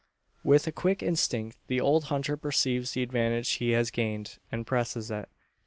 With 0.43 0.65
a 0.65 0.71
quick 0.71 1.03
instinct 1.03 1.59
the 1.67 1.79
old 1.79 2.05
hunter 2.05 2.35
perceives 2.35 2.93
the 2.93 3.03
advantage 3.03 3.51
he 3.51 3.69
has 3.73 3.91
gained, 3.91 4.39
and 4.51 4.65
presses 4.65 5.11
it. 5.11 5.29